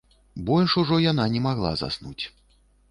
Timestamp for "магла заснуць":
1.47-2.21